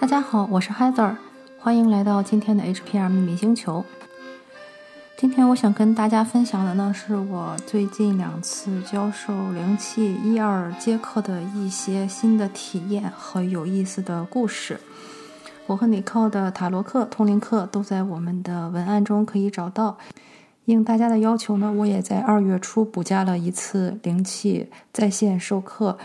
[0.00, 1.16] 大家好，我是 Heather，
[1.58, 3.84] 欢迎来到今天的 HPR 秘密星球。
[5.16, 14.78] 今天我想跟大家分享的呢，是我最近两次教授灵气一二阶课的一些新的体验和有意思的故事。
[15.66, 19.98] 我和你靠的塔罗课、通灵课都在我们的文案中可以找到。
[20.66, 25.98] 应大家的要求呢，我也在二月初补加了一次灵气在线授课。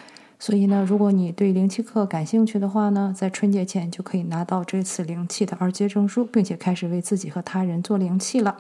[0.44, 8.58] 所以呢，如果你对灵气课感兴趣的话呢，在春节前就可以拿到这次灵气的二阶证书，并且开始为自己和他人做灵气了。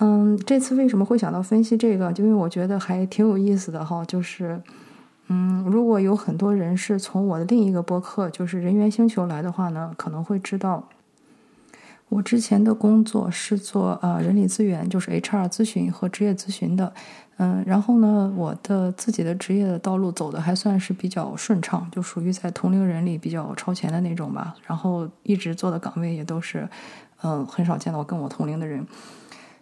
[0.00, 2.12] 嗯，这次为什么会想到分析这个？
[2.12, 4.04] 就因为我觉得还挺有意思的哈。
[4.06, 4.60] 就是，
[5.28, 10.88] 嗯，如果有很多人是从我的另一个播客，就是人猿星球来的话呢，可能会知道，
[12.08, 16.92] 我之前的工作是做呃人力资源，就是 HR 咨询和职业咨询的。
[17.38, 24.54] 嗯，然后呢，我的自己的职业的道路走的还算是比较顺畅，就属于在同龄人里比较超前的那种吧。
[24.66, 26.66] 然后一直做的岗位也都是，
[27.22, 28.86] 嗯，很少见到跟我同龄的人。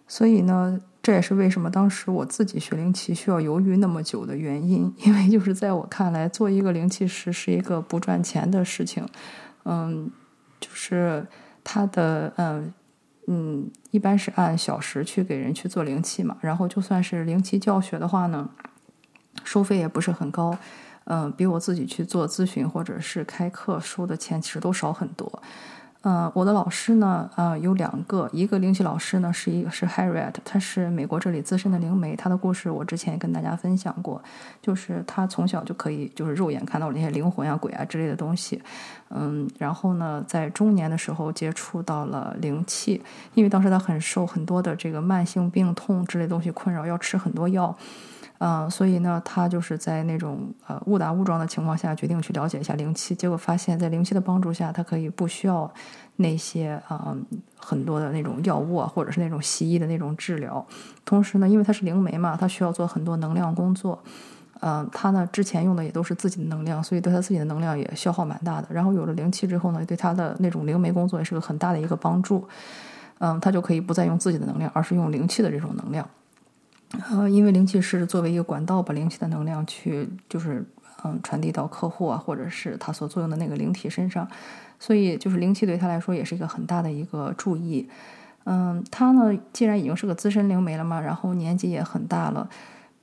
[0.07, 9.05] 所以呢，这也是为什么当时我自己学灵气需要犹豫那么久的原因， 因为就是在我看来，做一个灵气师是一个不赚钱的事情。
[9.65, 10.09] 嗯，
[10.61, 11.27] 就是
[11.65, 12.73] 他的嗯。
[13.27, 18.47] 嗯，一般是按小时去给人去做灵气嘛，然后就算是灵气教学的话呢，
[19.45, 20.55] 收费也不是很高，
[21.05, 25.43] 嗯，比我自己去做咨询或者是开课收的钱其实都少很多。
[26.07, 34.23] 嗯，我的老师呢，呃，有两个，一个灵气老师呢是一个是 Harriet，他是美国这里资深的灵媒，他的故事我之前也跟大家分享过，
[34.61, 38.61] 就是他从小就可以就是肉眼看到那些灵魂啊、鬼啊之类的东西，
[39.09, 47.75] 嗯，然后呢，在中年的时候接触到了灵气，因为当时他很受很多的这个慢性病痛之类东西困扰，要吃很多药。
[48.39, 55.73] 嗯，所以呢，他就是在那种呃误打误撞的情况下，决定去了解一下灵气，结果发现，在灵气的帮助下，他可以不需要
[56.17, 57.17] 那些啊
[57.57, 60.65] 很多的那种药物啊，或者是那种西医的那种治疗。
[61.05, 63.99] 同时呢，因为他是灵媒嘛，他需要做很多能量工作。
[64.61, 68.69] 嗯，他呢之前用的也都是自己的能量，所以对他自己的能量也消耗蛮大的。
[68.71, 72.47] 然后有了灵气之后呢，对他的那种灵媒工作也是个很大的一个帮助。
[73.19, 76.07] 嗯，他就可以不再用自己的能量，而是用灵气的这种能量。
[77.11, 80.65] 呃，因为灵气是作为一个管道，把灵气的能量去就是
[81.05, 84.29] 嗯传递到客户啊，或者是他所作用的那个灵体身上，
[84.79, 87.89] 所以就是灵气对他来说也是一个很大的一个注意。
[88.45, 92.49] 嗯，他呢既然已经是个资深灵媒了嘛，然后年纪也很大了，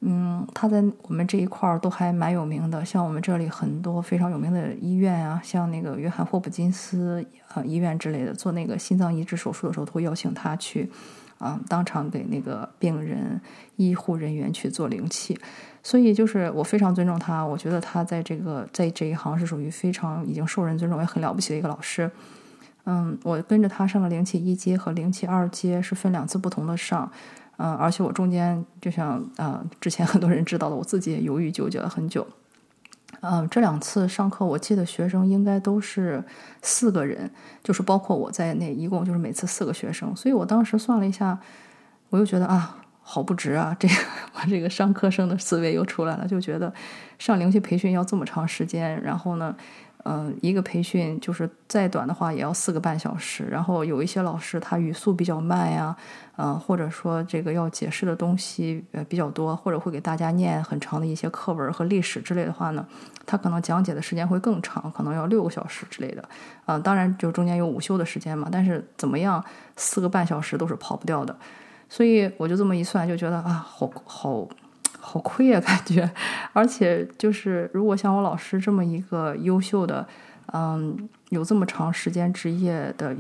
[0.02, 10.90] 嗯，他在我们这一块儿都还蛮有名的，像我们这里很多非常有名的医院啊，像那个约翰霍普金斯啊医院之类的，做那个心脏移植手术的时候，都会邀请他去。
[11.42, 13.42] 啊，当场给那个病人、
[13.76, 15.36] 医护人员去做灵气，
[15.82, 17.44] 所以就是我非常尊重他。
[17.44, 22.10] 我觉得他在这个在这一行是属于非常已经受人尊重也很了不起的一个老师。
[22.86, 27.12] 嗯，我跟着他上了灵气一阶和灵气二阶，是分两次不同的上。
[27.58, 32.26] 嗯，而且我中间就像啊，之前很多人知道的，我自己也犹豫纠结了很久。
[33.22, 36.24] 嗯，这两次上课，我记得学生应该都是
[36.62, 37.32] 四个人，
[37.64, 40.16] 就是包括我在内，一共就是每次四个学生。
[40.16, 41.40] 所以我当时算了一下，
[42.10, 43.76] 我又觉得啊，好不值啊！
[43.80, 43.94] 这个
[44.36, 46.74] 我这个商科生的思维又出来了，就觉得
[47.20, 49.56] 上灵气培训要这么长时间，然后呢。
[50.04, 55.96] 嗯，一个培训就是再短的话也要四个半小时，然后有一些老师他语速比较慢呀，
[56.38, 62.86] 嗯，或者说这个要解释的东西呃比较多，或者会给大家念很长的一些课文和历史之类的话呢，
[63.26, 66.24] 他可能讲解的时间会更长，可能要六个小时之类的。
[66.66, 69.44] 嗯，当然就中间有午休的时间嘛，但是怎么样，
[69.76, 71.36] 四个半小时都是跑不掉的。
[71.88, 74.48] 所以我就这么一算，就觉得啊，好好。
[75.04, 76.10] 好亏啊，感觉，
[76.54, 80.08] 而且就是如果像我老师这么一个优秀的，
[80.54, 83.16] 嗯，有这么长时间职业的，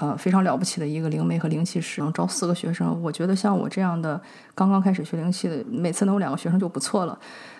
[0.00, 4.20] 呃，非常了不起的一个灵媒和灵气师，能招四个学生，我觉得像我这样的
[4.54, 7.16] 刚刚开始学灵气的，每次能有两个学生就不错了，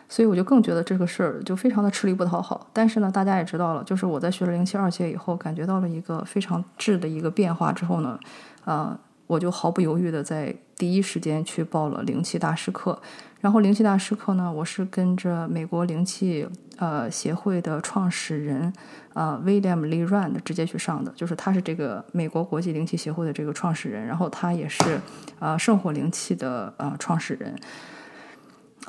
[0.08, 2.68] 所以我就更觉得这个事儿就非常的吃力不讨好。
[2.72, 8.18] 但是呢，大家也知道了，就是我在学了灵气二阶以后，感觉到了一个非常质的一个变化之后呢，
[8.64, 8.98] 啊。
[9.30, 13.00] 我就毫不犹豫的在第一时间去报了灵气大师课，
[13.40, 16.44] 然后灵气大师课呢，我是跟着美国灵气
[16.78, 18.72] 呃协会的创始人
[19.14, 25.00] 啊 William Lee Rand 直接去上的，就是他是这个美国国际灵气协会的这个创始人，然后他也是
[25.38, 27.54] 啊圣火灵气的呃创始人，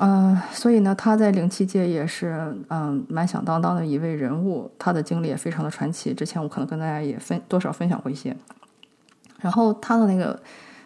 [0.00, 8.36] 嗯，所以呢，他在灵气界也是嗯蛮响当当的一位人物，他的经历也非常的传奇，之前我可能跟大家也分多少分享过一些。
[9.42, 10.40] 然后他的那个，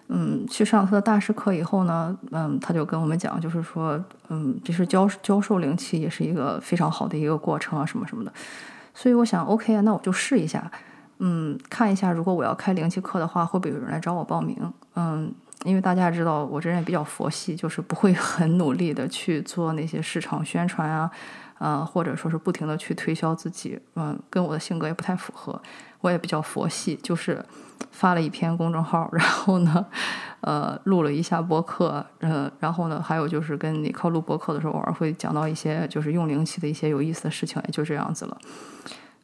[0.08, 8.32] 嗯，去上他的大师课以后呢，嗯，他就跟我们讲，就是说，嗯，就是教教授灵气也是一个非常好的一个过程啊，什么什么的。
[8.94, 10.68] 所以我想，OK 啊，那我就试一下，
[11.18, 14.56] 嗯，看一下如果我要开灵气课的话，会不会有人来找我报名？
[14.96, 15.32] 嗯，
[15.64, 21.10] 因为大家知道我这人也比较佛系，就是不会很努力的去做那些市场宣传啊。
[21.58, 25.58] 呃，或者说是不停的去推销自己，嗯，跟我的性格也不太符合。
[26.02, 27.42] 我也比较佛系，就是
[27.90, 29.86] 发了一篇公众号，然后呢，
[30.42, 38.38] 呃，录了一下播客，呃，然后呢，还有就是跟你靠录播客的时候，偶尔会讲到一些就是用灵气的一些有意思的事情，也就这样子了。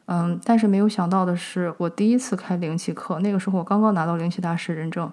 [0.07, 5.11] 嗯，但是没有想到的是，我第一次开灵气课，那个时候我刚刚拿到灵气大师认证。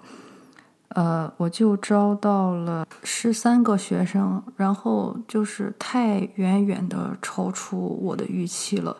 [0.93, 8.95] 呃，我就招到了十三个学生，然后就是太远远的超出我的预期了。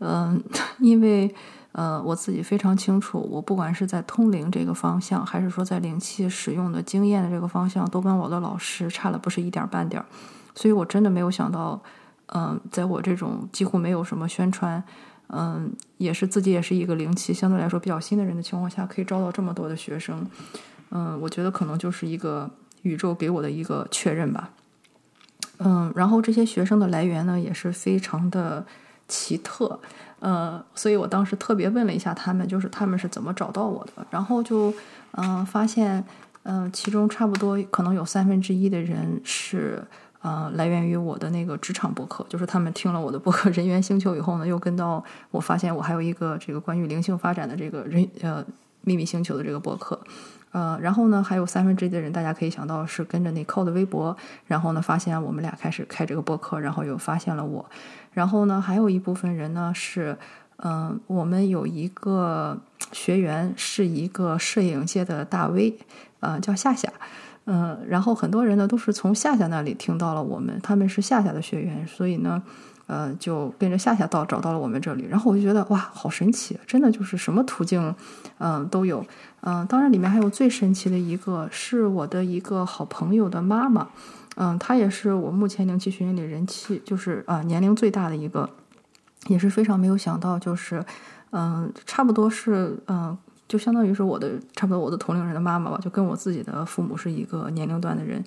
[0.00, 0.42] 嗯，
[0.80, 1.32] 因为
[1.72, 10.06] 呃，我自己非常清楚，我不管是在通灵这个方向，还是说在灵气使用的经验的这个方向，都跟我的老师差了不是一点半点儿。
[10.54, 11.80] 所以我真的没有想到，
[12.34, 14.82] 嗯，在我这种几乎没有什么宣传，
[15.28, 20.26] 嗯，也是自己也是一个灵气相对来说比较新的人的情况下，可以招到这么多的学生。
[20.90, 22.50] 嗯，我觉得可能就是一个
[22.82, 24.50] 宇宙给我的一个确认吧。
[25.58, 28.64] 嗯，然后这些学生的来源呢也是非常的
[29.06, 29.78] 奇特，
[30.20, 34.72] 呃，所以我当时特别问了一下他们，就是他们是怎么找到我的，然后就
[35.12, 36.02] 嗯发现，
[36.44, 39.84] 嗯，其中差不多可能有三分之一的人是
[40.22, 48.42] 呃来源于我的那个职场博客，就是他们听了我的博客《人猿星球》以后呢，又跟到我发现我还有一个这个关于灵性发展的这个人呃
[48.80, 50.00] 秘密星球的这个博客。
[50.52, 54.16] 呃，然后呢，还有三分之一的人，大家可以想到是跟着那扣的微博，
[54.46, 57.64] 然后呢，发现我们俩开始开这个播客，然后又发现了我，
[58.12, 60.18] 然后呢，还有一部分人呢是，
[60.56, 62.58] 嗯，我们有一个
[62.90, 65.78] 学员是一个摄影界的大 V，
[66.18, 66.92] 呃，叫夏夏，
[67.44, 72.42] 嗯，然后很多人呢都是从夏夏那里听到了我们，他们是夏夏的学员，所以呢。
[72.92, 77.94] 呃，就跟着夏夏到找到了我们这里，然后我就觉得哇，好神奇，真的就是什么途径，
[78.38, 79.06] 嗯，都有，
[79.42, 83.86] 嗯，当然里面还有最神奇的一个是我的一个好朋友的妈妈，
[84.34, 88.50] 嗯，她也是我目前灵气学院里人气就是啊年龄最大的一个，
[89.28, 90.84] 也是非常没有想到，就是
[91.30, 93.16] 嗯，差不多是嗯，
[93.46, 98.24] 就相当于是我的差不多我的同龄人的妈妈吧，就跟我自己的父母是一个年龄段的人，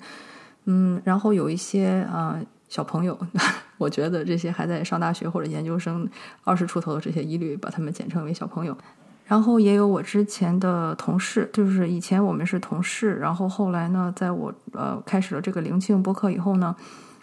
[0.64, 2.40] 嗯，然后有一些啊。
[2.66, 3.16] 小朋友，
[3.78, 6.08] 我觉得这些还在上大学或者研究生，
[6.44, 8.76] 二十出头的这些，一律把他们简称为小朋友。
[9.26, 16.74] 然后也有我之前的同事，就是以前我们是同事，然后后来呢，在我呃开始了这个灵庆播客以后呢。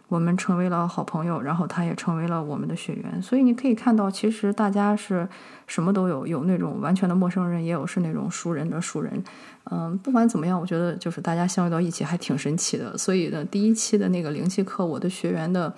[0.08, 5.26] 我们成为了好朋友，然后他也成为了我们的学员，所以你可以看到，其实大家是
[5.68, 9.24] 什么都有，有那种完全的陌生人，也有是那种熟人的熟人。
[9.72, 12.98] 嗯，不管怎么样，我觉得就是大家相遇到一起还挺神奇的。
[12.98, 15.74] 所以呢，第一期的那个灵气课，我的学员的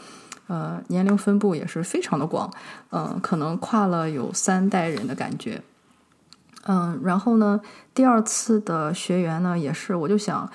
[0.53, 2.53] 呃年龄分布也是非常的广，
[2.91, 5.61] 嗯，可能跨了有三代人的感觉。
[6.65, 7.59] 嗯，然后呢，
[7.93, 10.49] 第二次的学员呢，也是我就想，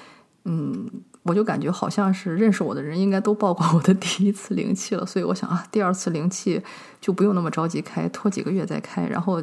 [0.45, 0.89] 嗯。
[1.25, 6.63] 我就感觉好像是认识我的人应该都报过我的第一次灵气了，所以我想啊，第二次灵气
[7.03, 9.43] 就不用那么着急开，拖几个月再开，然后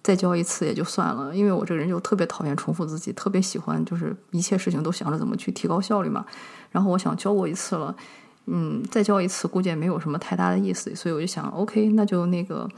[0.00, 1.34] 再教一次也就算了。
[1.34, 6.24] 因为我这个人就特别讨厌重复自己，特别喜欢就是一切事情都想着怎么去提高效率嘛。
[6.70, 7.92] 然后我想教过一次了，
[8.46, 12.68] 嗯，再交一次估计也没有什么太大的意思，所以我就想，OK，那就那个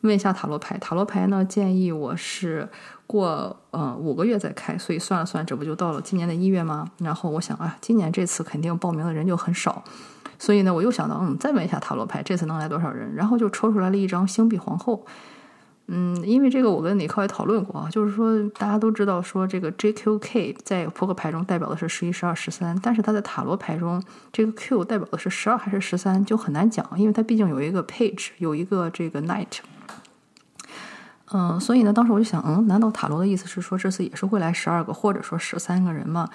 [0.00, 0.76] 问一下塔罗牌。
[0.78, 2.68] 塔罗牌呢建议我是。
[3.04, 6.90] 过呃五个月再开，所以算了算，这不就到了今年的一月吗？
[6.96, 9.84] 然后我想啊，今年这次肯定报名的人就很少，
[10.38, 13.14] 所以呢，我又想到，嗯，再问一下塔罗牌，这次能来多少人？
[13.14, 15.04] 然后就抽出来了一张星币皇后。
[15.88, 29.58] 嗯，因为这个我跟李靠也讨论过啊，就是说大家都知道说这个 JQK 在扑克牌中代表的是十一、十二、十三，但是它在塔罗牌中这个 Q 代表的是十二还是十三就很难讲，因为它毕竟有一个 Page，有一个这个 Knight。
[31.34, 36.28] 嗯，所以呢，当时我就想，嗯，难道塔罗的意思是说这次也是会来十二个，或者说十三个人吗？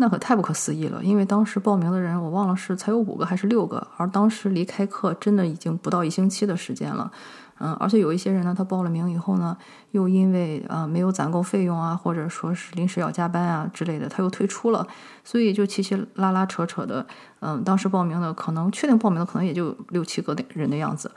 [0.00, 7.10] 那可太不可思议了，因为当时报名的人我忘了是才有五个还是六个，而当时离开课真的已经不到一星期的时间了。
[7.58, 9.56] 嗯，而且有一些人呢，他报了名以后呢，
[9.90, 14.86] 又因为呃没有攒够费用啊，或者说是临时要加班啊之类的，他又退出了，
[15.24, 17.04] 所以就稀稀拉拉扯扯的，
[17.40, 21.10] 嗯，当时报名的可能确定报名的可能也就六七个人的样子。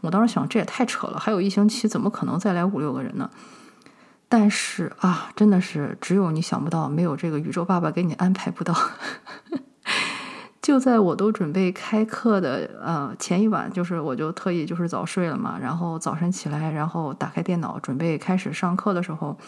[0.00, 3.30] 我当时想，这也太扯了，还有一星期，怎么可能再来五六个人呢？
[4.36, 8.74] 但是啊，真的是只有你想不到，没有这个宇宙爸爸给你安排不到。
[10.60, 19.38] 就在我都准备开课的呃前一晚，就是我就特意就是早睡了嘛，然后早晨起来，然后打开电脑准备开始上课的时候，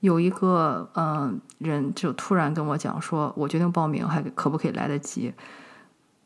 [0.00, 5.32] 有一个嗯人就突然跟我讲说，我决定报名，还可不可以来得及？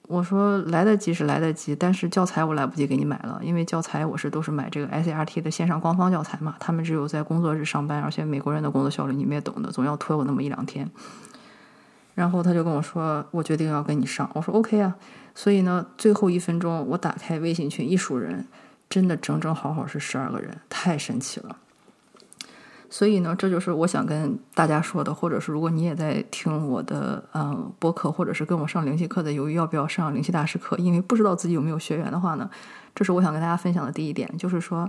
[0.06, 10.90] 我说来得及是来得及，但是教材我来不及给你买了，因为教材我是都是买这个 SART 的线上官方教材嘛，他们只有在工作日上班，而且美国人的工作效率你们也懂的，总要拖我那么一两天。
[12.14, 14.94] 然后他就跟我说，我决定要跟你上，我说 OK 啊。
[15.34, 18.46] 所以呢，最后一分钟我打开微信群一数人，
[18.88, 21.56] 真的整整好好是十二个人，太神奇了。
[22.94, 32.48] 所以呢，这就是我想跟大家说的，或者是如果你也在听我的嗯播客，或者是跟我上灵气课的，犹豫要不要上灵气大师课，因为不知道自己有没有学员的话呢，
[32.94, 34.88] 这是我想跟大家分享的第一点，就是说，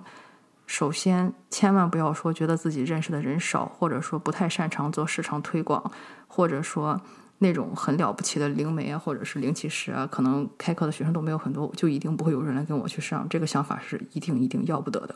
[0.68, 5.92] 首先千万不要说觉得自己认识的人少，或者说不太擅长做市场推广，
[6.28, 7.02] 或者说
[7.40, 15.16] 那种很了不起的灵媒啊，或者是灵气师啊，可能开课的学生都没有很多，就一定不会有人来跟我去上，这个想法是一定一定要不得的，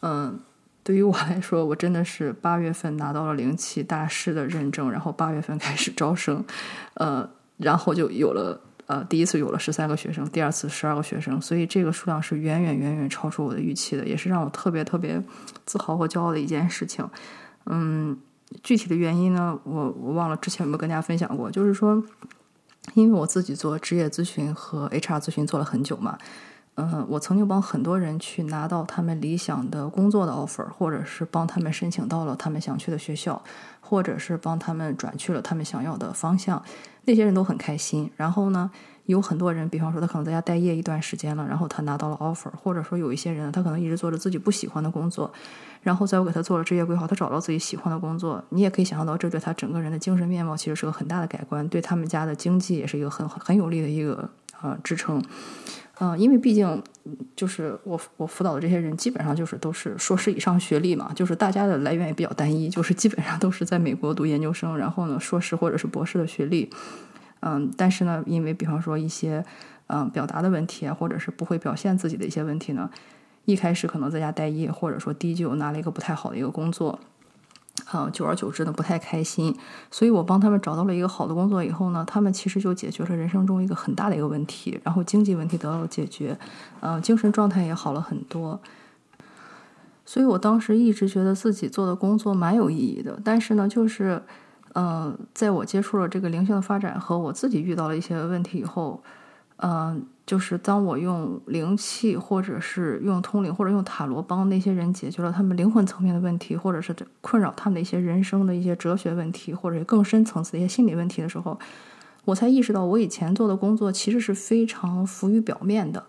[0.00, 0.38] 嗯。
[0.84, 6.44] 对于我来说，我真的是八月份拿到了灵气大师的认证，然后八月份开始招生，
[6.94, 15.22] 呃，然后就有了呃第一次有了十三个学生，第二次十二个学生，所以这个数量是远远远远超出我的预期的，也是让我特别特别
[15.64, 17.08] 自豪和骄傲的一件事情。
[17.66, 18.18] 嗯，
[18.64, 22.02] 具体的原因呢，我我忘了之前有没有跟大家分享过，就是说，
[22.94, 26.18] 因为我自己做职业咨询和 HR 咨询做了很久嘛。
[26.76, 33.42] 嗯，我曾经帮很多人去拿到他们理想的工作的 offer，或者是帮他们申请到了他们想去的学校，
[33.80, 36.62] 或者是帮他们转去了他们想要的方向，
[37.04, 38.10] 那些人都很开心。
[38.16, 38.70] 然后呢，
[39.04, 45.30] 有很多人，比方说他可能在家待业一段时间了，然后他拿到了 offer，或者说有一些人，他可能一直做着自己不喜欢的工作，
[45.82, 54.30] 然后在我给他做了职业规划，他找到自己喜欢的工作，你也可以想象到，这对他整个人的精神面貌其实是个很大的改观，对他们家的经济也是一个很很有利的一个
[54.62, 55.22] 呃支撑。
[55.98, 56.82] 嗯，因为毕竟
[57.36, 66.70] 就是我我辅导的这些人，基本上就是都是硕士以上学历嘛，就是大家的来源也比较单一，就是基本上都是在美国读研究生，然后呢硕士或者是博士的学历。
[67.40, 69.44] 嗯，但是呢，因为比方说一些
[69.88, 72.90] 嗯表达的问题啊，或者是不会表现自己的一些问题呢，
[73.44, 76.98] 一开始可能在家待业，或者说第一就拿了一个不太好的一个工作。
[77.92, 79.56] 嗯，久而久之呢，不太开心，
[79.90, 86.38] 所以我帮他们找到了一个好的工作以后呢，他们其实就解决了人生中一个很大的一个问题，然后经济问题得到了解决，
[86.80, 88.60] 嗯，精神状态也好了很多。
[90.04, 94.22] 所以我当时一直觉得自己做的工作蛮有意义的，但是呢，就是，
[94.74, 99.02] 嗯，在我接触了这个灵性的发展和我自己遇到了一些问题以后。
[99.64, 111.58] 嗯，就是当我用灵气，或者是用通灵，或者用塔罗帮那些人解决了他们灵魂层面的问题，或者是困扰他们的一些人生的一些哲学问题，或者更深层次的一些心理问题的时候，
[112.24, 116.04] 我才意识到我以前做的工作其实是非常浮于表面的。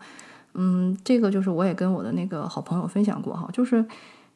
[0.54, 3.84] 嗯，这个就是我也跟我的那个好朋友分享过哈，就是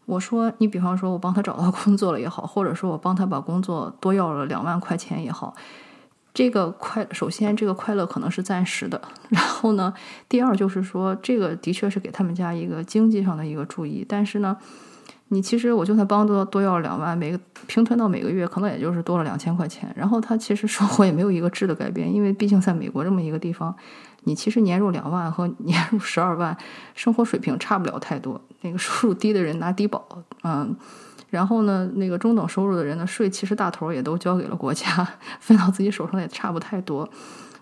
[0.06, 5.54] 我说你比方说我帮他找到工作了也好，或者说我帮他把工作多要了两万块钱也好。
[6.38, 9.92] 这个快，首先这个快乐可能是暂时的，然后呢，
[10.30, 14.56] 第二就是说，这个的确是给他们家一个经济上的一个注意，但是呢，
[15.30, 23.76] 你其实我就算帮多多要两万，每个平摊到每个月，可能也就是多了两千块钱，然后他其实生活也没有一个质的改变，因为毕竟在美国这么一个地方，
[24.24, 26.58] 你其实年入两万和年入十二万，
[26.96, 30.08] 生活水平差不了太多，那个收入低的人拿低保，
[30.44, 30.76] 嗯。
[31.30, 35.06] 然后呢，那个中等收入的人的税其实大头也都交给了国家，
[35.42, 37.10] 分到自己手上也差不太多，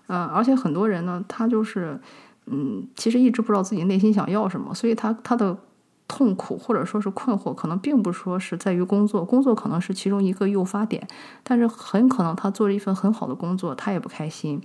[0.06, 2.00] 嗯，而且很多人呢，他就是，
[2.46, 5.58] 嗯，其实一直不知道自己内心想要什么，所以他他的
[6.06, 11.04] 痛苦或者说是困惑，可能并不说是在于工作，工作可能是其中一个诱发点，
[11.42, 14.62] 但是很可能他做了一份很好的工作，他也不开心，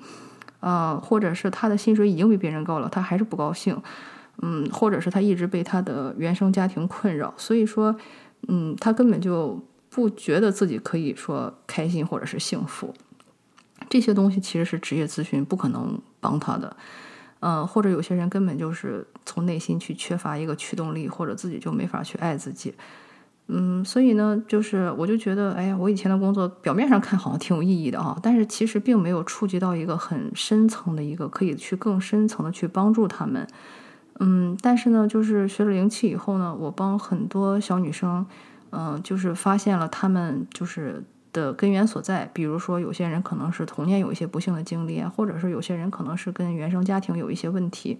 [0.61, 3.77] 啊，或者是他的薪水已经比别人高了，他还是不高兴，
[4.41, 7.95] 嗯，或者是他一直被他的原生家庭困扰，所以说。
[8.47, 12.91] 嗯，他根本就不觉得自己可以说开心或者是幸福，
[13.87, 16.75] 这些东西其实是职业咨询不可能帮他的。
[17.41, 22.73] 嗯，或者有些人根本就是从内心去缺乏一个驱动力，或者自己就没法去爱自己。
[23.53, 33.45] 嗯，所以呢，就是我就觉得，哎呀，我以前的工作表面上看好像挺有意义的啊，但是其实并没有触及到一个很深层的一个可以去更深层的去帮助他们。
[34.21, 38.25] 嗯，但是呢，就是学了灵气以后呢，我帮很多小女生，
[38.69, 41.03] 嗯，就是发现了她们就是
[41.33, 42.29] 的根源所在。
[42.33, 47.99] 比如说，有些人可能是童年有一些不幸的经历啊，或者是有些人可能是跟原生家庭有一些问题。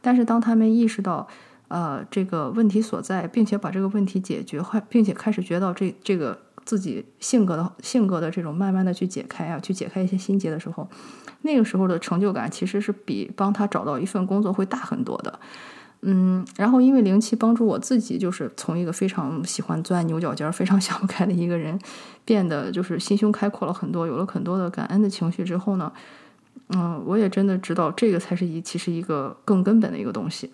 [0.00, 1.26] 但是当他们意识到，
[1.72, 10.86] 呃，这个问题所在，并且把这个问题解决，并且开始觉得这这个自己性格的性格的这种慢慢的去解开啊，去解开一些心结的时候。
[11.40, 15.40] 那个时候的成就感其实是比帮他找到一份工作会大很多的，
[16.02, 21.80] 嗯，然后因为灵气帮助我自己，就是从一个非常喜欢钻牛角尖、非常想不开的一个人，
[22.26, 25.90] 变得就是心胸开阔了很多，有了很多的感恩的情绪之后呢，
[26.68, 30.50] 嗯，我也真的知道这个才是一其实一个更根本的一个东西。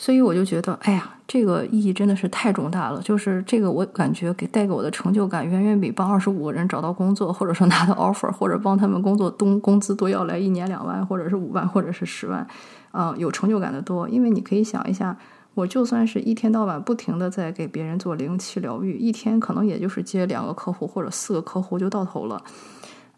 [0.00, 3.00] 所以我就觉得，哎呀，这个意义真的是太重大了。
[3.02, 12.46] 就是这个，我感觉给带给我的成就感，远远比帮二十五个人找到工作，或者说拿到 offer，或者帮他们工作东工资多要来一年两万，或者是五万，或者是十万，
[12.92, 14.08] 啊，有成就感的多。
[14.08, 15.18] 因为你可以想一下，
[15.54, 22.40] 我就算是一天到晚不停的在给别人做灵气疗愈，一天可能也就是接两个客户或者四个客户就到头了。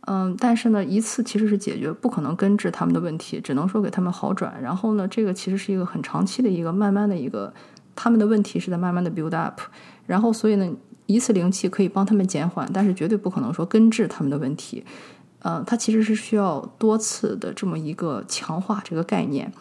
[0.07, 4.61] 嗯，但是呢，一次其实是解决不可能根治他们的问题，只能说给他们好转。
[4.61, 7.52] 然后呢，这个其实是一个很长期的一个慢慢的一个
[7.95, 9.61] 他们的问题是在慢慢的 build up。
[10.07, 10.69] 然后所以呢，
[11.04, 14.83] 一次灵气可以帮他们减缓，但是绝对不可能说根治他们的问题。
[15.40, 19.52] 呃，它其实是需要多次的这么一个强化这个概念。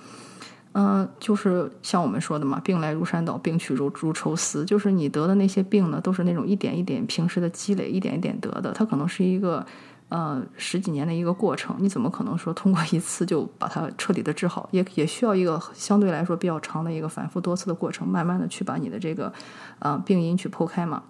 [0.71, 4.63] 嗯，就是像我们说的嘛，病来如山倒，病去如如抽丝。
[4.63, 8.71] 就是你得的那些病呢，都是那种一点一点平时的积累，一点一点得的。
[8.71, 9.65] 它可能是一个。
[10.09, 14.67] 呃，十几年的一个过程，你怎么可能说通过一次就把它彻底的治好？
[14.71, 19.31] 也也需要一个相对来说比较长的一个反复多次的过程，慢慢的去把你的这个
[19.77, 21.03] 呃病因去剖开嘛。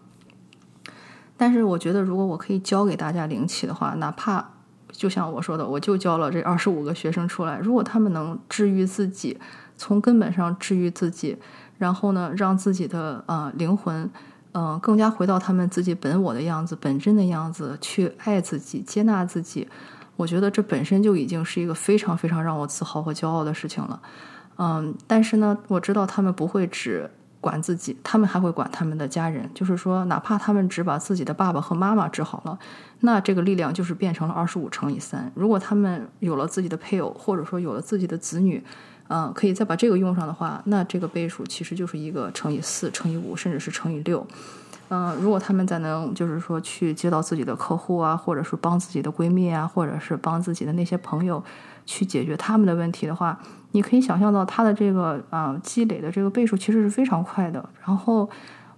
[1.38, 4.46] 但是我觉得，如果我可以教给大家灵气的话，哪怕
[4.92, 9.40] 就像我说的，我就教了这二十五个学生出来，如果他们能治愈自己，
[9.78, 11.38] 从根本上治愈自己，
[11.78, 14.12] 然后呢，让自己的呃灵魂。
[14.54, 19.68] 嗯，更加回到他们自己本我的样子、本真的样子，去爱自己、接纳自己。
[20.16, 24.02] 我觉得这本身就已经是一个非常非常让我自豪和骄傲的事情了。
[24.58, 29.50] 嗯，但是呢，我知道他们不会只管自己，他们还会管他们的家人。
[29.54, 32.60] 就是说，哪怕他们只把自己的爸爸和妈妈治好了，
[33.00, 35.32] 那这个力量就是变成了二十五乘以三。
[35.36, 38.62] 如果他们有了自己的配偶，或者说有了自己的子女，
[39.10, 44.26] 嗯，可以再把这个用上的话，那这个倍数其实就是一个乘以四、乘以五，甚至是乘以六。
[44.90, 51.44] 嗯，如果他们再能就是说去接到自己的客户啊，或者是帮自己的闺蜜啊，或者是帮自己的那些朋友
[51.86, 53.40] 去解决他们的问题的话，
[53.72, 57.68] 你可以想象到他的这个啊积累的这个倍数其实是非常快的。
[57.86, 58.30] 然后，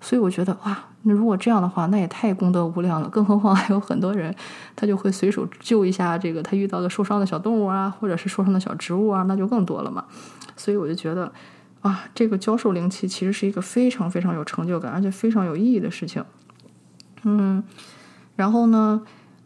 [0.02, 3.08] 所以我觉得哇，那如果这样的话，那也太功德无量了。
[3.08, 4.36] 更何况还有很多人，
[4.76, 10.04] 他就会随手救一下这个他遇到的受伤的小动物啊，或者是受伤的小植物啊，那就更多了嘛。
[10.58, 11.32] 所以我就觉得，
[11.82, 16.24] 啊，这个教授灵气其实是一个非常非常有成就感，而且非常有意义的事情。
[17.24, 17.64] 嗯，
[18.36, 19.02] 然后呢，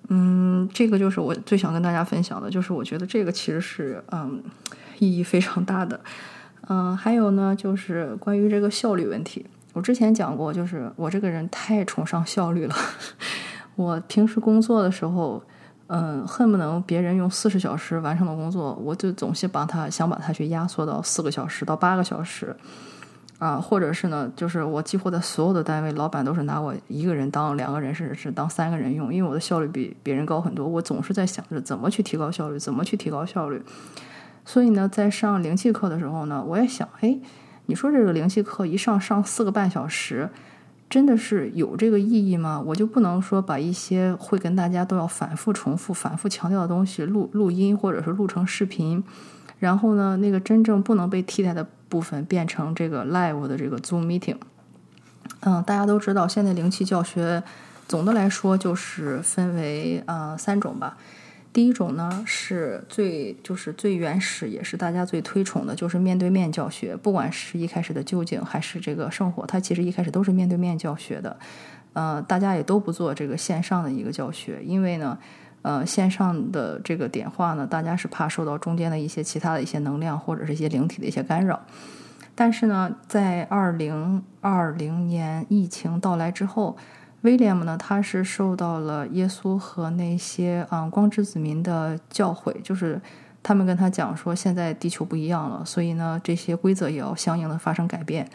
[0.08, 4.42] 嗯，这个就是我最想跟大家分享的，就是我觉得这个其实是嗯
[5.00, 6.00] 意义非常大的。
[6.68, 12.74] 嗯，还有呢，就是关于这个效率问题，我之前讲过，就是我这个人太崇尚效率了。
[13.76, 15.44] 我平时工作的时候。
[15.88, 22.56] 嗯，恨不能别人用四十小时完成的工作，我就总是把它想把它去压缩到四个小时到八个小时，
[23.38, 30.68] 啊，或者是呢，就是我几乎在所有的单位，老板都是拿我一个人当两个人，甚至是当三个人用，因为我的效率比别人高很多。
[30.68, 33.62] 我总是在想着怎么去提高效率，怎么去提高效率。
[34.44, 37.16] 所以呢，在上灵气课的时候呢，我也想，哎，
[37.66, 40.30] 你说这个灵气课一上上四个半小时。
[40.88, 42.64] 真的是有这个意义吗？
[42.64, 49.04] 我就不能说把一些会跟大家都要反复重复、反复强调的东西录录音，或者是录成视频，
[49.58, 54.38] 然后呢，那个真正不能被替代的部分变成这个 live 的这个 Zoom meeting。
[55.40, 57.42] 嗯，大家都知道，现在灵气教学
[57.88, 60.96] 总的来说就是分为呃三种吧。
[61.56, 66.98] 第一种呢是最就是最原始，也是大家最推崇的，就是面对面教学。
[66.98, 71.38] 不管是一开始的究竟还是这个生活，它其实一开始都是面对面教学的。
[71.94, 75.18] 呃，大家也都不做这个线上的一个教学，因为呢，
[75.62, 81.62] 呃，线上的这个点化呢，大家是怕受到中间的一些其他的一些能量或者是一些灵体的一些干扰。
[82.36, 86.76] 但是呢，在二零二零年疫情到来之后。
[87.26, 93.02] 威廉姆呢，他是受到了耶稣和那些嗯光之子民的教诲，就是
[93.42, 98.30] 他们跟他讲说，现在地球不一样了，所以呢，这些规则也要相应的发生改变。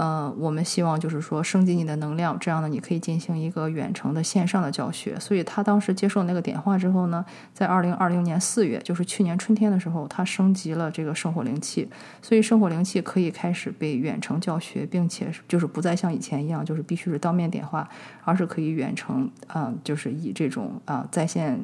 [0.00, 5.20] 呃，我们希望就是说升级你的能量，这样呢，你可以进行一个远程的线上的教学。
[5.20, 11.86] 所以他当时接受那个点化之后呢，在二零二零年四月，就是去年春天的时候，他升级了这个圣火灵气，
[12.22, 17.86] 所以圣火灵气可以开始被远程教学，并且就是不再像以前一样，就是必须是当面点化，
[18.24, 21.62] 而是可以远程，嗯，就是以这种啊在线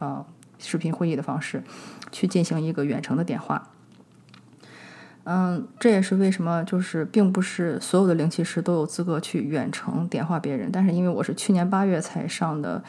[0.00, 0.26] 啊
[0.58, 1.62] 视频会议的方式
[2.10, 3.70] 去进行一个远程的点化。
[5.32, 10.68] 嗯，这也是为什么，就是并不是所有的灵气师都有资格去远程点化别人。
[10.72, 12.82] 但是因为我是去年八月才上的，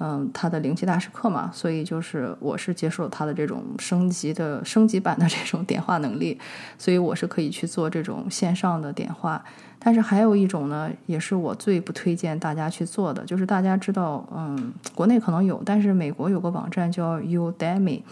[0.00, 6.36] 嗯，他的灵气大师课嘛，所以就是我是接受他的这种升级的升级版的这种点化能力，
[6.76, 9.44] 所以我是可以去做这种线上的点化。
[9.78, 18.02] 但是还有一种呢，也是我最不推荐大家去做的，就是大家知道，嗯，国内可能有，但是美国有个网站叫 Udemy，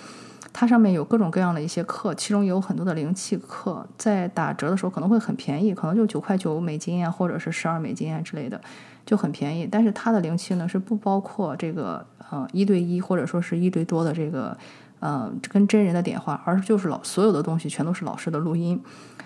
[0.53, 8.61] 它上面有各种各样的一些课，其中有很多的灵气课，在打折的时候可能会很便宜，可能就九块九美金啊，或者是十二美金啊之类的。
[9.05, 14.57] 就很便宜，但是它的灵气呢是不包括这个呃一对一或者说是一对多的这个
[15.01, 18.81] 呃跟真人的点化，而就是老所有的东西全都是老师的录音。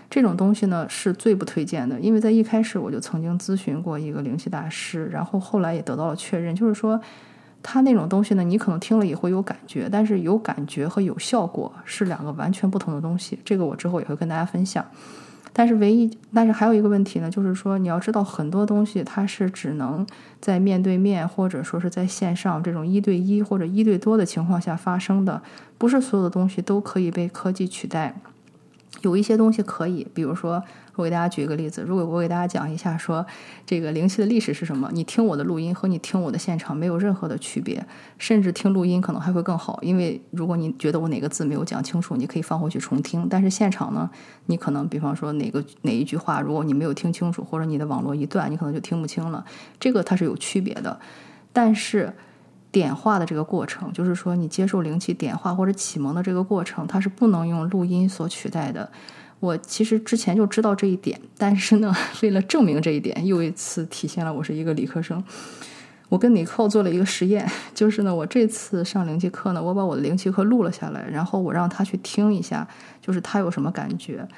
[0.09, 6.99] 这种东西呢是最不推荐的，因为在一开始我就曾经咨询过一个灵气大师，然后后来也得到了确认，就是说
[7.63, 13.39] 他那种东西呢，你可能听了也会有感觉，但是有感觉和有效果是两个完全不同的东西。
[13.45, 14.85] 这个我之后也会跟大家分享。
[15.53, 20.07] 但是唯一，但是还有一个问题呢，就是说你要知道很多东西它是只能
[20.39, 25.41] 在面对面或者说是在线上这种一对一或者一对多的情况下发生的，
[25.79, 28.15] 不是所有的东西都可以被科技取代，
[29.03, 30.63] 有一些东西可以，比如说。
[30.97, 33.27] 我给大家举一个例子，如果我给大家讲一下说
[33.67, 43.29] 这个灵气的历史是什么，你听我的录音和你听我的现场没有任何的区别，甚至听录音可能还会更好，因为如果你觉得我哪个字没有讲清楚，你可以放回去重听。
[43.29, 44.09] 但是现场呢，
[44.47, 49.45] 你可能比方说哪个哪一句话，如果你没有听清楚，或者你的网络一断，你可能就听不清了。
[49.79, 50.99] 这个它是有区别的，
[51.53, 52.11] 但是
[52.77, 58.87] 点化的这个过程，就是说你接受灵气点化或者启蒙的这个过程，它是不能用录音所取代的。
[59.41, 61.91] 我其实之前就知道这一点，但是呢，
[62.23, 65.25] 为了证明这一点，又一次体现了我是一个理科生。
[66.11, 72.69] 我跟尼寇做了一个实验，就是呢，我这次上灵气课呢，我把我的灵气课录了下来，然后我让他去听一下，
[73.01, 74.29] 就是他有什么感觉。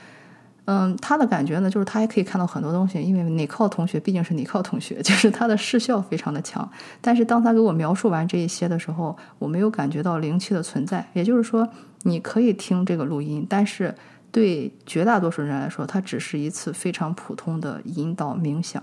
[0.71, 6.71] 嗯，他的感觉呢，就是他还可以看到很多东西，因为尼寇同学毕竟是尼寇同学， 就是他的视效非常的强。
[7.01, 11.07] 但是当他给我描述完这一些的时候，我没有感觉到灵气的存在。
[11.15, 11.67] 也就是说，
[12.03, 13.95] 你可以听这个录音，但是。
[14.31, 18.81] 对绝大多数人来说，它只是一次非常普通的引导冥想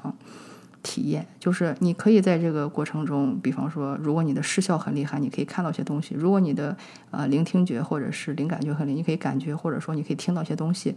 [0.86, 1.26] 体验。
[1.40, 6.78] 就是你可以在这个过程中，比方说，如果你的视效很厉害，你可以看到一些东西；如果你的
[7.10, 10.96] 呃聆听觉或者是灵感觉很灵，你可以感觉或者说你可以听到一些东西。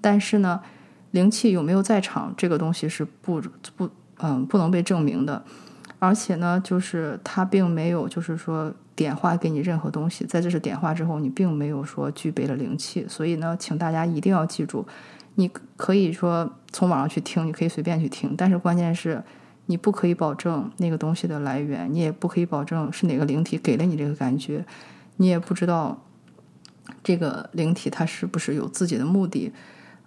[0.00, 0.60] 但是呢，
[1.12, 3.40] 灵气有没有在场，这个东西是不
[3.76, 5.42] 不嗯不能被证明的。
[6.00, 8.74] 而且呢，就是它并没有，就是说。
[8.98, 14.84] 点化给你任何东西，在这是点化之后，你并没有说具备了灵气，所以呢，请大家一定要记住，
[15.36, 19.22] 你可以说从网上去听，你可以随便去听，但是关键是
[19.66, 24.64] 你不可以保证那个东西的来源，你也不可以保证是哪个灵体给了你这个感觉，
[25.16, 26.02] 你也不知道
[27.02, 29.52] 这个灵体它是不是有自己的目的，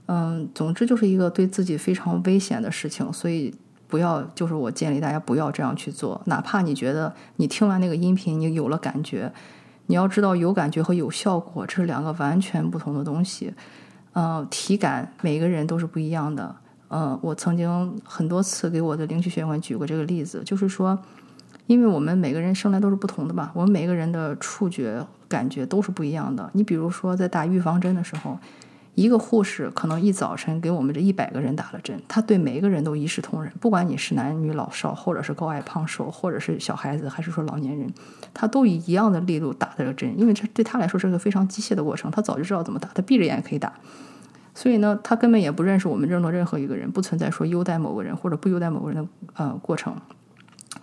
[0.08, 3.54] 嗯，总之就是一个对自己非常危险的事情，所以。
[3.92, 6.22] 不要，就是我建议大家不要这样去做。
[6.28, 9.30] 哪怕你觉得你听完那个音频，你有了感觉，
[9.88, 13.54] 你要知道有感觉和有效果这是两个完全不同的东西。
[14.14, 16.56] 嗯，体感每个人都是不一样的。
[16.90, 20.98] 嗯，我曾经很多次给我的领取学员举过这个例子，就是说，
[21.68, 26.50] 因为我们每个人生来都是不同的吧，我们每个人的触觉感觉都是不一样的。
[26.54, 28.38] 你比如说，在打预防针的时候。
[28.94, 37.92] 一个护士可能一早晨给我们这一百个人打了针，他对每一个人都一视同仁，不管你是男女老少，或者是高矮胖瘦，或者是小孩子，还是说老年人，
[38.34, 43.74] 他都以一样的力度打这个针，因为这对他来说是个非常机械的过程，他早就知道怎么打，他闭着眼可以打，
[44.54, 49.96] 所以呢，他根本也不认识我们任何任何一个人，不存在说优待某个人或者不优待某个人的呃过程。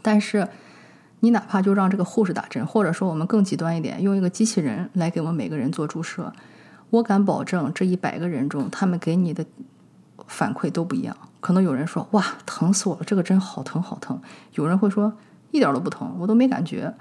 [0.01, 0.49] 但是
[1.21, 6.33] 你哪怕就让这个护士打针，或者说我们更极端一点，用一个机器人来给我们每个人做注射。
[6.91, 9.45] 我敢保证，这一百个人中，他们给你的
[10.27, 11.17] 反馈都不一样。
[11.41, 14.21] 可能有人说：“哇，疼死我了，这个针好疼，好疼。”
[14.55, 15.13] 有人会说
[15.53, 16.93] ：“一点都不疼，我都没感觉。”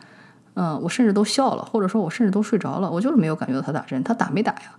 [0.59, 4.75] 嗯，我甚至都笑了，或者说我甚至都睡着了，我就是没有感觉到他打针，他打没打呀？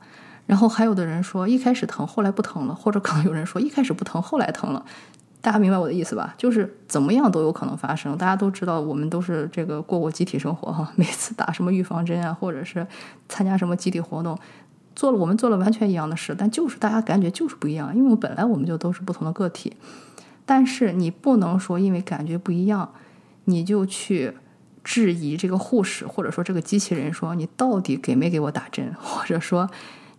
[0.47, 4.85] 然后还有的人说，一开始疼，后来不疼了，或者可能有人说，一开始不疼，后来疼了。
[5.41, 6.35] 大家明白我的意思吧？
[6.37, 8.19] 就是怎么样都有可能发生。
[8.19, 12.85] 大家都知道，我们都是这个过过集体生活哈， 每次打什么预防针啊，或者是
[13.29, 14.37] 参加什么集体活动。
[14.99, 19.75] 做了，我们做了完全一样的事，但就是大家感觉就是不一样，因为我本来我们就都是不同的个体。
[20.45, 22.93] 但是你不能说因为感觉不一样，
[23.45, 24.33] 你就去
[24.83, 29.71] 质疑这个护士，或者说这个机器人，说你到底给没给我打针， 或者说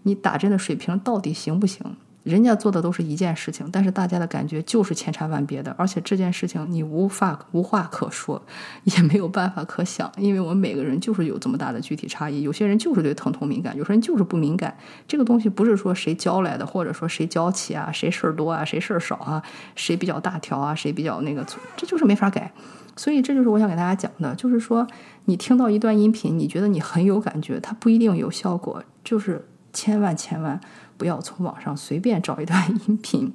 [0.03, 1.97] 你打针的水平到底行不行？
[2.23, 8.41] 人家做的都是一件事情，但是大家的感觉就是千差万别的，而且这件事情你无法无话可说，
[8.83, 12.41] 也没有办法可想，因为我们每个人就是有这么大的具体差异。
[12.41, 14.77] 有些人就是对疼痛敏感，有些人就是不敏感。
[15.07, 19.41] 这个东西不是说谁教来的，或者说谁娇气啊，谁事儿多啊，谁事儿少啊，
[19.75, 21.45] 谁比较大条啊，谁比较那个，
[21.77, 22.51] 这就是没法改。
[22.97, 24.85] 所以这就是我想给大家讲的，就是说
[25.25, 30.59] 你听到一段音频，你觉得你很有感觉，它不一定有效果，就是千万千万。
[30.99, 33.33] 不要从网上随便找一段音频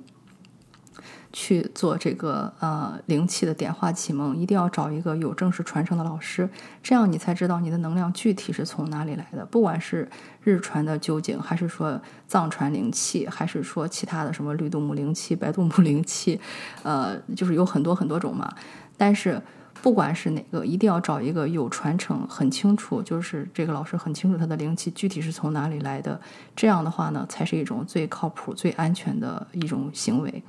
[1.33, 6.49] 去做这个呃灵气的点化启蒙，一定要找一个有正式传承的老师，
[6.83, 9.45] 这样你才知道你的能量具体是从哪里来的。
[9.47, 10.09] 不管是
[10.43, 16.39] 日传的究竟，还是说藏传灵气，还是说其他的什么绿度母灵气、白度母灵气，
[16.83, 18.55] 呃，就是有很多很多种嘛。
[18.97, 19.43] 但是。
[19.85, 26.19] 不管是哪个，一定要找一个有传承、很清楚，就是这个老师很清楚他的灵气具体是从哪里来的。
[26.57, 30.43] 这样的话呢，才是一种最靠谱、最安全的一种行为。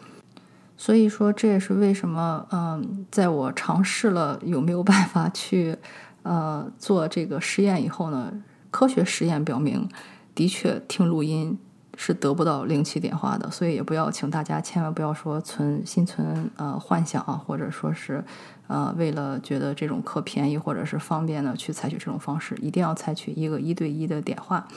[0.77, 5.75] 所以说，这也是为什么，嗯，在我尝试了有没有办法去，
[6.23, 8.31] 呃，做这个实验以后呢，
[8.71, 9.89] 科学实验表明，
[10.33, 11.59] 的确听录音
[11.95, 13.49] 是得不到灵气点化的。
[13.51, 18.23] 所以也不要，请大家千万不要说存心存呃幻想啊，或者说是。
[18.67, 24.67] 呃，为了觉得这种课便宜或者是方便呢，去采取这种方式，一定要采取一个一对一的点化。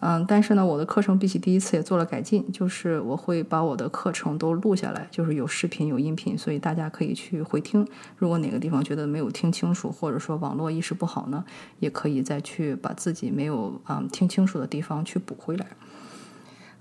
[0.00, 7.86] 嗯，但是呢，我的课程比起第一次也做了改进，就是我会把我的课程都录下来，就是有视频有音频，所以大家可以去回听。
[8.16, 11.44] 如果哪个地方觉得没有听清楚，或者说网络意识不好呢，
[11.78, 15.66] 也可以再去把自己没有啊听清楚的地方去补回来。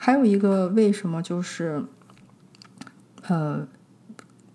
[0.06, 1.84] 还有一个为什么就是
[3.28, 3.68] 呃。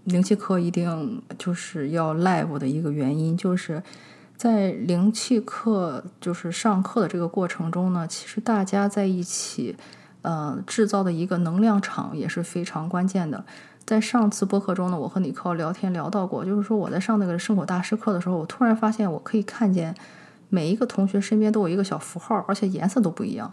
[0.04, 3.82] 灵气课一定就是要 live 的一个原因，就是
[4.34, 9.76] 在灵气课就是上课的这个过程中呢，其实大家在一起，
[10.22, 13.44] 呃，制造的一个能量场也是非常关键的。
[13.84, 19.94] 在上次播客中呢，我和李克聊天聊到过，就是说我在上那个圣火大师课的时候，我突然发现我可以看见
[20.48, 23.52] 每一个同学身边都有一个小符号，而且颜色都不一样。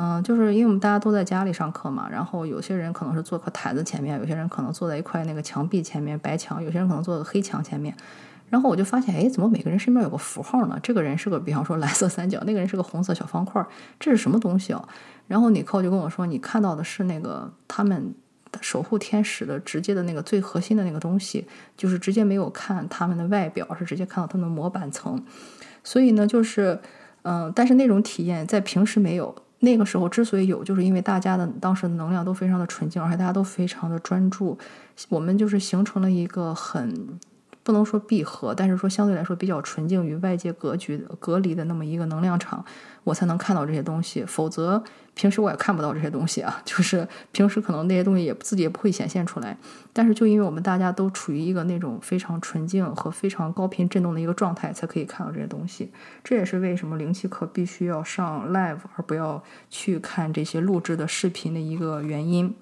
[0.00, 7.92] 嗯，就是因为我们大家都在家里上课嘛，然后有些人可能是坐课台子前面，有些人可能坐在一块那个墙壁前面白墙，有些人可能坐在黑墙前面。
[8.48, 10.78] 然后我就发现，哎，怎么每个人身边有个符号呢？
[10.84, 13.60] 这个人是个，比方说蓝色三角，那个人是个红色小方块，
[13.98, 14.88] 这是什么东西啊？
[15.26, 18.14] 然后尼克就跟我说，你看到的是那个他们
[18.60, 21.44] 守护天使的直接的那个最核心的那个东西，
[21.76, 25.20] 就是直接没有看他们的外表，是直接看到他们的模板层。
[25.82, 26.80] 所以呢，就是
[27.22, 29.34] 嗯，但是那种体验在平时没有。
[29.60, 34.56] 那个时候之所以有，就是因为大家的当时的能量都非常的纯净，而且大家都非常的专注，
[35.08, 37.18] 我们就是形成了一个很。
[37.68, 42.64] 不能说闭合，但是说相对来说比较纯净与外界隔绝隔离的那么一个能量场，
[43.04, 44.24] 我才能看到这些东西。
[44.24, 44.82] 否则
[45.14, 46.60] 平时我也看不到这些东西啊。
[46.64, 49.54] 就是平时可能那些东西也自己也不会显现出来。
[49.92, 55.92] 但是就因为我们大家都处于一个那种非常纯净和非常高频振动的一个状态，才可以看到这些东西。
[56.24, 62.54] 这也是为什么灵气课必须要上 live，而不要去看这些录制的视频的一个原因。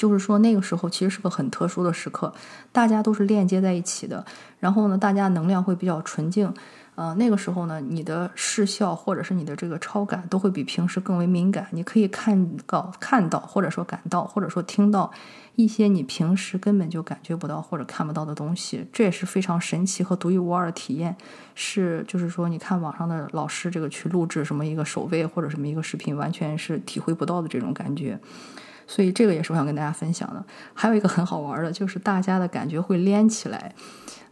[0.00, 2.32] 就是说，那个时候其实是个很特殊的时刻，
[2.72, 4.24] 大家都是链接在一起的。
[4.58, 6.50] 然后呢，大家能量会比较纯净。
[6.94, 11.66] 呃，那个时候呢，你的视效或者是你的这个超感都会比平时更为敏感。
[11.72, 15.12] 你可以看到、看到，或者说感到，或者说听到
[15.54, 18.86] 一些你平时根本就感觉不到或者看不到的东西。
[18.90, 21.14] 这也是非常神奇和独一无二的体验。
[21.54, 28.18] 是，就是说，你看网上的老师这个去录制什么一个手位或者什么一个视频，完全是体会不到的这种感觉。
[28.90, 30.44] 所以这个也是我想跟大家分享的。
[30.74, 33.72] 还有一个很好玩的，就是大家的感觉会连起来。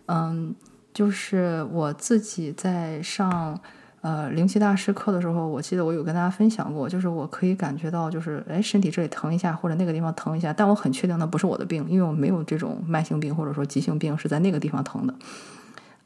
[0.06, 0.52] 嗯，
[0.92, 3.56] 就是我自己在上
[4.00, 15.14] 呃灵气大师课的时候，我记得我有跟大家分享过，就是我可以感觉到，就是哎身体这里疼一下，或者那个地方疼一下，但我很确定那不是我的病，因为我没有这种慢性病或者说急性病是在那个地方疼的。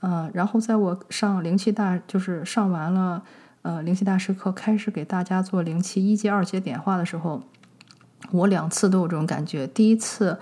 [0.03, 3.23] 嗯，然后在我上灵气大，就是上完了
[3.62, 7.41] 呃灵气大师课，开始给大家做灵气一阶、二阶点化的时候。
[8.33, 9.66] 我两次都有这种感觉。
[9.68, 10.38] 第一次，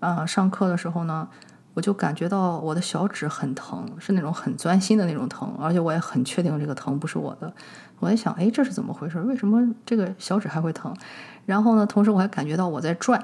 [0.00, 1.26] 呃，上课的时候呢，
[1.74, 7.52] 我就感觉到我的小指很疼，是那种很钻心的那种疼，而且我也很确定这个疼不是我的。
[8.00, 9.20] 我在想，哎，这是怎么回事？
[9.20, 10.94] 为什么这个小指还会疼？
[11.46, 13.22] 然后呢，同时我还感觉到我在拽。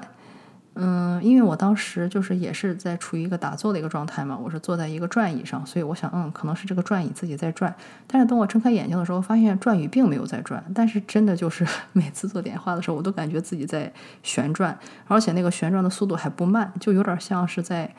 [0.77, 7.73] 嗯，因为我当时就是也是在处于一个打坐的一个状态嘛，我是坐在一个转椅上，所以我想，嗯，可能是这个转椅自己在转。
[8.05, 13.89] 但是等我睁开眼睛的时候，发现转椅并没有在转，但是真的就是 每次做点化的时候，我都感觉自己在
[14.21, 17.95] 旋转，而且那个旋转的速度还不慢，就有点像是在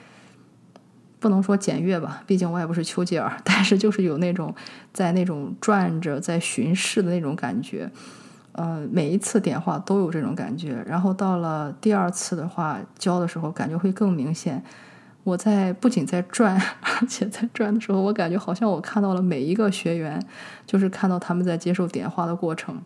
[1.18, 4.54] 不能说检阅吧，毕竟我也不是丘吉尔， 但是就是有那种
[4.92, 7.90] 在那种转着在巡视的那种感觉。
[8.56, 10.82] 呃，每一次点化都有这种感觉。
[10.86, 14.62] 然后到了第二次的话教的时候，感觉会更明显。
[15.24, 20.24] 我在不仅在转， 而且在转的时候，我感觉好像我看到了每一个学员，
[20.66, 22.80] 就是看到他们在接受点化的过程。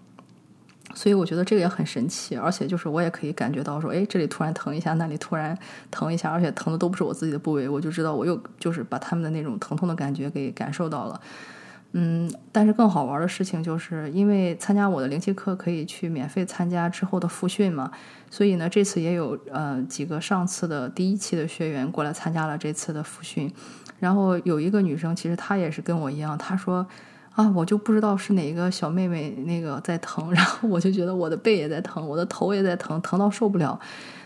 [0.93, 5.57] 所以我觉得这个也很神奇，而且就是我也可以感觉到说，哎，这里突然疼一下，那里突然
[5.89, 11.21] 疼一下，而且疼的都不是我自己的部位，我就知道我又就是把他们的那种疼痛的感觉给感受到了。
[11.93, 17.91] 嗯，但是更好玩的事情就是，因为参加我的灵气课可以去免费参加之后的复训嘛，
[18.31, 23.53] 所以呢，这次也有呃几个上次的第一期的学员过来参加了这次的复训，
[23.99, 26.87] 然后有一个女生，其实她也是跟我一样，她说
[27.35, 33.79] 啊，我就不知道是哪个小妹妹那个在疼，然后我就觉得我的背也在疼，我的头也在疼，疼到受不了。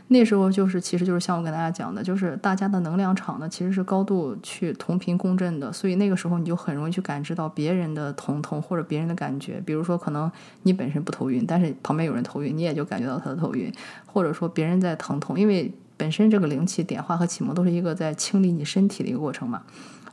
[0.08, 9.62] 那时候就是，其实就是像我跟大家讲的，就是大家的能量场呢，其实是高度去同频共振的，所以那个时候你就很容易去感知到别人的疼痛或者别人的感觉。
[9.64, 10.30] 比如说，可能
[10.64, 13.72] 你本身不头晕，但是旁边有人头晕，你也就感觉到他的头晕，
[14.04, 19.62] 或者说别人在疼痛，因为本身这个灵气点化和启蒙都是一个在清理你身体的一个过程嘛。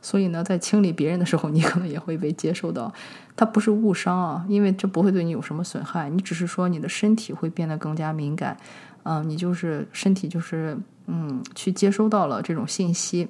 [0.00, 2.92] 所以呢，在清理别人的时候，你可能也会被接受到。
[3.36, 8.56] 它不是误伤啊，因为这不会对你有什么损害，你只是说你的身体会变得更加敏感。
[9.04, 13.28] 嗯，你就是身体就是嗯，去接收到了这种信息，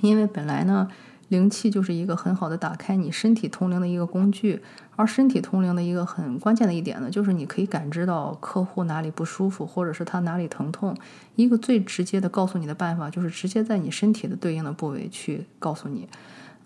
[0.00, 0.88] 因为本来呢，
[1.28, 4.60] 灵气就是一个很好的打开你身体通灵的一个工具，
[4.96, 10.96] 而身体通灵的一个很关键的一点呢，就是你可以感知到客户哪里不舒服，或者是他哪里疼痛，
[11.36, 16.08] 一个最直接的告诉你的办法，就是直接在你身体的对应的部位去告诉你。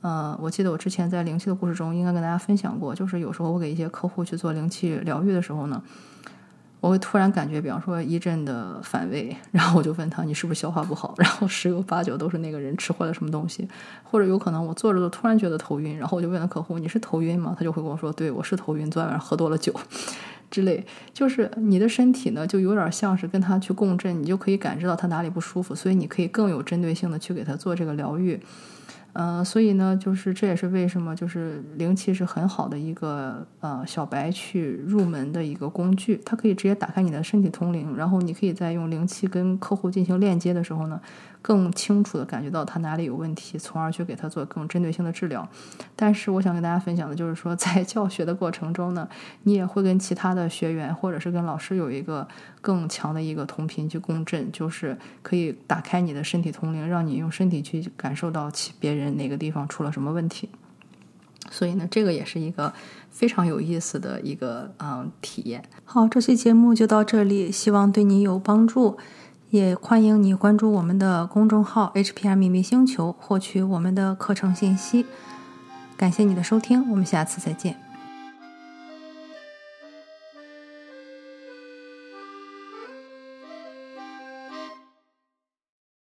[0.02, 5.82] 嗯，我记得我之前在灵气的故事中应该跟大家分享过，就是有时候我给一些客户去做灵气疗愈的时候呢。
[6.80, 13.68] 我会突然感觉，比方说一阵的反胃，然后我就问他：“你是不是消化不好？” 然后十有八九都是那个人吃坏了什么东西，
[14.02, 19.74] 或者有可能我坐着都突然觉得头晕，然后我就问了客户：“你是头晕吗？”他就会跟我说：“对，我是头晕，昨天晚上喝多了酒，
[20.50, 28.40] 之类。”就是你的身体呢，就有点像是跟他去共振，你就可以感知到他哪里不舒服，所以你可以更有针对性的去给他做这个疗愈。
[29.12, 41.00] 嗯，所以呢，就是这也是为什么，就是灵气是很好的一个呃小白去入门的一个工具，它可以直接打开你的身体通灵，然后你可以在用灵气跟客户进行链接的时候呢。
[41.42, 45.48] 更清楚的感觉到他哪里有问题，从而去给他做更针对性的治疗。
[45.96, 49.08] 但是我想跟大家分享的就是说，在 教学的过程中呢，
[49.44, 52.28] 你也会跟其他的学员或者是跟老师有一个
[52.60, 60.48] 更强的一个同频去共振，就是可以打开你的身体通灵，让你用身体去感受到其别人人哪个地方出了什么问题。
[61.50, 62.72] 所以呢，这个也是一个
[63.10, 65.64] 非常有意思的一个嗯体验。
[65.84, 68.98] 好，这期节目就到这里，希望对你有帮助。
[69.48, 75.06] 也欢迎你关注我们的公众号 “HPR 秘密星球”，获取我们的课程信息。
[75.96, 77.89] 感谢你的收听，我们下次再见。